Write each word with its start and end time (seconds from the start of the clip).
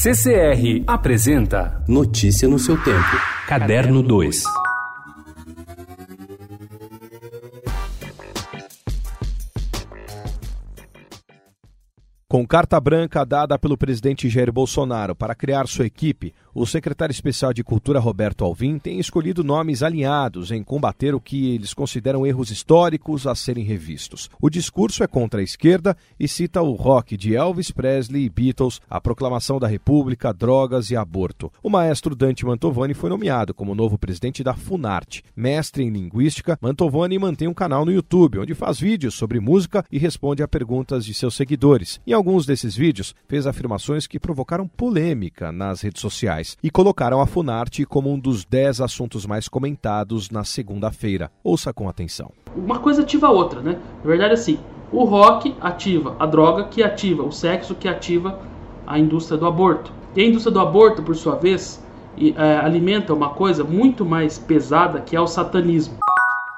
CCR 0.00 0.84
apresenta 0.86 1.82
Notícia 1.88 2.46
no 2.46 2.56
seu 2.56 2.80
tempo. 2.84 3.16
Caderno 3.48 4.00
2. 4.00 4.44
Com 12.30 12.46
carta 12.46 12.78
branca 12.78 13.24
dada 13.24 13.58
pelo 13.58 13.78
presidente 13.78 14.28
Jair 14.28 14.52
Bolsonaro 14.52 15.16
para 15.16 15.34
criar 15.34 15.66
sua 15.66 15.86
equipe, 15.86 16.34
o 16.54 16.66
secretário 16.66 17.10
especial 17.10 17.54
de 17.54 17.64
Cultura 17.64 17.98
Roberto 17.98 18.44
Alvim 18.44 18.78
tem 18.78 19.00
escolhido 19.00 19.42
nomes 19.42 19.82
alinhados 19.82 20.50
em 20.50 20.62
combater 20.62 21.14
o 21.14 21.20
que 21.22 21.54
eles 21.54 21.72
consideram 21.72 22.26
erros 22.26 22.50
históricos 22.50 23.26
a 23.26 23.34
serem 23.34 23.64
revistos. 23.64 24.28
O 24.42 24.50
discurso 24.50 25.02
é 25.02 25.06
contra 25.06 25.40
a 25.40 25.42
esquerda 25.42 25.96
e 26.20 26.28
cita 26.28 26.60
o 26.60 26.74
rock 26.74 27.16
de 27.16 27.34
Elvis 27.34 27.70
Presley 27.70 28.24
e 28.24 28.28
Beatles, 28.28 28.78
a 28.90 29.00
proclamação 29.00 29.58
da 29.58 29.66
República, 29.66 30.30
drogas 30.30 30.90
e 30.90 30.96
aborto. 30.96 31.50
O 31.62 31.70
maestro 31.70 32.14
Dante 32.14 32.44
Mantovani 32.44 32.92
foi 32.92 33.08
nomeado 33.08 33.54
como 33.54 33.74
novo 33.74 33.96
presidente 33.96 34.44
da 34.44 34.52
Funarte. 34.52 35.24
Mestre 35.34 35.82
em 35.82 35.88
linguística, 35.88 36.58
Mantovani 36.60 37.18
mantém 37.18 37.48
um 37.48 37.54
canal 37.54 37.86
no 37.86 37.92
YouTube 37.92 38.40
onde 38.40 38.52
faz 38.52 38.78
vídeos 38.78 39.14
sobre 39.14 39.40
música 39.40 39.82
e 39.90 39.96
responde 39.96 40.42
a 40.42 40.48
perguntas 40.48 41.06
de 41.06 41.14
seus 41.14 41.34
seguidores. 41.34 41.98
Em 42.06 42.17
alguns 42.18 42.44
desses 42.44 42.76
vídeos, 42.76 43.14
fez 43.26 43.46
afirmações 43.46 44.06
que 44.06 44.18
provocaram 44.18 44.68
polêmica 44.68 45.50
nas 45.50 45.80
redes 45.80 46.02
sociais 46.02 46.56
e 46.62 46.70
colocaram 46.70 47.20
a 47.20 47.26
Funarte 47.26 47.86
como 47.86 48.12
um 48.12 48.18
dos 48.18 48.44
dez 48.44 48.80
assuntos 48.80 49.24
mais 49.24 49.48
comentados 49.48 50.28
na 50.28 50.44
segunda-feira. 50.44 51.30
Ouça 51.42 51.72
com 51.72 51.88
atenção. 51.88 52.30
Uma 52.54 52.80
coisa 52.80 53.02
ativa 53.02 53.28
a 53.28 53.30
outra, 53.30 53.62
né? 53.62 53.78
Na 54.02 54.06
verdade, 54.06 54.34
assim, 54.34 54.58
o 54.92 55.04
rock 55.04 55.54
ativa 55.60 56.16
a 56.18 56.26
droga, 56.26 56.64
que 56.64 56.82
ativa 56.82 57.22
o 57.22 57.32
sexo, 57.32 57.74
que 57.74 57.88
ativa 57.88 58.40
a 58.86 58.98
indústria 58.98 59.38
do 59.38 59.46
aborto. 59.46 59.92
E 60.16 60.20
a 60.20 60.26
indústria 60.26 60.52
do 60.52 60.60
aborto, 60.60 61.02
por 61.02 61.14
sua 61.14 61.36
vez, 61.36 61.82
é, 62.36 62.56
alimenta 62.56 63.14
uma 63.14 63.30
coisa 63.30 63.62
muito 63.62 64.04
mais 64.04 64.38
pesada 64.38 65.00
que 65.00 65.14
é 65.14 65.20
o 65.20 65.26
satanismo. 65.26 65.98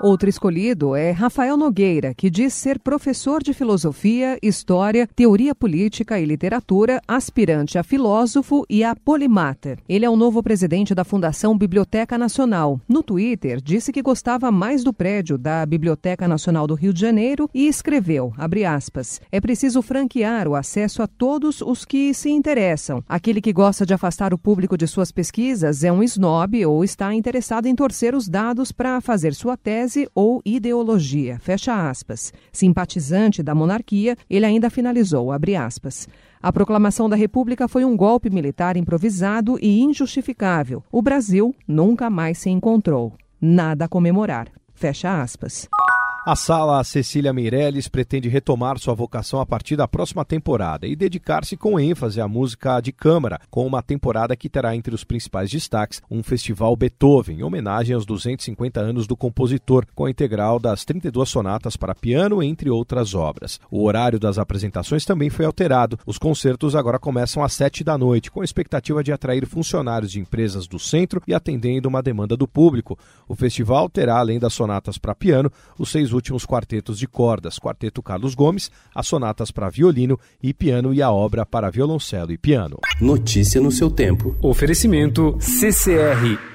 Outro 0.00 0.28
escolhido 0.28 0.94
é 0.94 1.10
Rafael 1.10 1.56
Nogueira, 1.56 2.14
que 2.14 2.30
diz 2.30 2.54
ser 2.54 2.78
professor 2.78 3.42
de 3.42 3.52
filosofia, 3.52 4.38
história, 4.40 5.08
teoria 5.08 5.56
política 5.56 6.20
e 6.20 6.24
literatura, 6.24 7.02
aspirante 7.08 7.76
a 7.76 7.82
filósofo 7.82 8.64
e 8.70 8.84
a 8.84 8.94
polimata. 8.94 9.76
Ele 9.88 10.04
é 10.04 10.10
o 10.10 10.14
novo 10.14 10.40
presidente 10.40 10.94
da 10.94 11.02
Fundação 11.02 11.58
Biblioteca 11.58 12.16
Nacional. 12.16 12.80
No 12.88 13.02
Twitter, 13.02 13.60
disse 13.60 13.90
que 13.90 14.00
gostava 14.00 14.52
mais 14.52 14.84
do 14.84 14.92
prédio 14.92 15.36
da 15.36 15.66
Biblioteca 15.66 16.28
Nacional 16.28 16.68
do 16.68 16.74
Rio 16.74 16.94
de 16.94 17.00
Janeiro 17.00 17.50
e 17.52 17.66
escreveu, 17.66 18.32
aspas, 18.68 19.20
é 19.32 19.40
preciso 19.40 19.82
franquear 19.82 20.46
o 20.46 20.54
acesso 20.54 21.02
a 21.02 21.08
todos 21.08 21.60
os 21.60 21.84
que 21.84 22.14
se 22.14 22.30
interessam. 22.30 23.02
Aquele 23.08 23.40
que 23.40 23.52
gosta 23.52 23.84
de 23.84 23.94
afastar 23.94 24.32
o 24.32 24.38
público 24.38 24.78
de 24.78 24.86
suas 24.86 25.10
pesquisas 25.10 25.82
é 25.82 25.90
um 25.90 26.04
snob 26.04 26.64
ou 26.66 26.84
está 26.84 27.12
interessado 27.12 27.66
em 27.66 27.74
torcer 27.74 28.14
os 28.14 28.28
dados 28.28 28.70
para 28.70 29.00
fazer 29.00 29.34
sua 29.34 29.56
tese 29.56 29.87
tese 29.88 30.08
ou 30.14 30.42
ideologia. 30.44 31.38
Fecha 31.40 31.88
aspas. 31.88 32.32
Simpatizante 32.52 33.42
da 33.42 33.54
monarquia, 33.54 34.16
ele 34.28 34.44
ainda 34.44 34.68
finalizou, 34.68 35.32
abre 35.32 35.56
aspas. 35.56 36.06
A 36.42 36.52
proclamação 36.52 37.08
da 37.08 37.16
República 37.16 37.66
foi 37.66 37.84
um 37.84 37.96
golpe 37.96 38.28
militar 38.30 38.76
improvisado 38.76 39.58
e 39.60 39.80
injustificável. 39.80 40.84
O 40.92 41.00
Brasil 41.00 41.54
nunca 41.66 42.10
mais 42.10 42.38
se 42.38 42.50
encontrou. 42.50 43.14
Nada 43.40 43.86
a 43.86 43.88
comemorar. 43.88 44.48
Fecha 44.74 45.22
aspas. 45.22 45.68
A 46.30 46.36
sala 46.36 46.84
Cecília 46.84 47.32
Meirelles 47.32 47.88
pretende 47.88 48.28
retomar 48.28 48.78
sua 48.78 48.92
vocação 48.92 49.40
a 49.40 49.46
partir 49.46 49.76
da 49.76 49.88
próxima 49.88 50.26
temporada 50.26 50.86
e 50.86 50.94
dedicar-se 50.94 51.56
com 51.56 51.80
ênfase 51.80 52.20
à 52.20 52.28
música 52.28 52.82
de 52.82 52.92
câmara, 52.92 53.40
com 53.50 53.66
uma 53.66 53.82
temporada 53.82 54.36
que 54.36 54.50
terá 54.50 54.76
entre 54.76 54.94
os 54.94 55.04
principais 55.04 55.50
destaques 55.50 56.02
um 56.10 56.22
festival 56.22 56.76
Beethoven, 56.76 57.38
em 57.38 57.42
homenagem 57.42 57.94
aos 57.94 58.04
250 58.04 58.78
anos 58.78 59.06
do 59.06 59.16
compositor, 59.16 59.86
com 59.94 60.04
a 60.04 60.10
integral 60.10 60.58
das 60.58 60.84
32 60.84 61.26
sonatas 61.26 61.78
para 61.78 61.94
piano, 61.94 62.42
entre 62.42 62.68
outras 62.68 63.14
obras. 63.14 63.58
O 63.70 63.82
horário 63.82 64.20
das 64.20 64.36
apresentações 64.36 65.06
também 65.06 65.30
foi 65.30 65.46
alterado. 65.46 65.98
Os 66.04 66.18
concertos 66.18 66.76
agora 66.76 66.98
começam 66.98 67.42
às 67.42 67.54
7 67.54 67.82
da 67.82 67.96
noite, 67.96 68.30
com 68.30 68.42
a 68.42 68.44
expectativa 68.44 69.02
de 69.02 69.12
atrair 69.12 69.46
funcionários 69.46 70.12
de 70.12 70.20
empresas 70.20 70.66
do 70.66 70.78
centro 70.78 71.22
e 71.26 71.32
atendendo 71.32 71.88
uma 71.88 72.02
demanda 72.02 72.36
do 72.36 72.46
público. 72.46 72.98
O 73.26 73.34
festival 73.34 73.88
terá, 73.88 74.18
além 74.18 74.38
das 74.38 74.52
sonatas 74.52 74.98
para 74.98 75.14
piano, 75.14 75.50
os 75.78 75.88
seis 75.88 76.12
últimos 76.18 76.44
quartetos 76.44 76.98
de 76.98 77.06
cordas, 77.06 77.58
Quarteto 77.58 78.02
Carlos 78.02 78.34
Gomes, 78.34 78.70
as 78.94 79.06
sonatas 79.06 79.50
para 79.50 79.70
violino 79.70 80.18
e 80.42 80.52
piano 80.52 80.92
e 80.92 81.00
a 81.00 81.10
obra 81.10 81.46
para 81.46 81.70
violoncelo 81.70 82.32
e 82.32 82.36
piano. 82.36 82.78
Notícia 83.00 83.60
no 83.60 83.70
seu 83.70 83.90
tempo. 83.90 84.36
Oferecimento 84.42 85.38
CCR 85.40 86.47